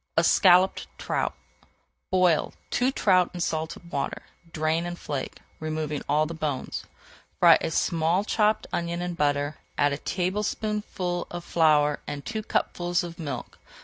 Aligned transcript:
ESCALLOPED 0.17 0.87
TROUT 0.97 1.33
Boil 2.09 2.55
two 2.71 2.91
trout 2.91 3.29
in 3.35 3.39
salted 3.39 3.91
water, 3.91 4.23
drain 4.51 4.87
and 4.87 4.97
flake, 4.97 5.37
removing 5.59 6.01
all 6.09 6.25
the 6.25 6.33
bones. 6.33 6.85
Fry 7.39 7.59
a 7.61 7.69
small 7.69 8.23
chopped 8.23 8.65
onion 8.73 9.03
in 9.03 9.13
butter, 9.13 9.57
add 9.77 9.93
a 9.93 9.99
tablespoonful 9.99 11.27
of 11.29 11.43
flour 11.43 11.99
and 12.07 12.25
two 12.25 12.41
cupfuls 12.41 13.03
of 13.03 13.19
milk. 13.19 13.59